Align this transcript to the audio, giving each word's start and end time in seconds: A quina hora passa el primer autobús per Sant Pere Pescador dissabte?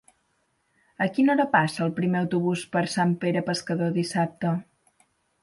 A 1.05 1.07
quina 1.17 1.31
hora 1.33 1.45
passa 1.55 1.83
el 1.87 1.93
primer 1.99 2.19
autobús 2.21 2.65
per 2.77 2.83
Sant 2.95 3.13
Pere 3.27 3.45
Pescador 3.53 3.95
dissabte? 4.01 4.57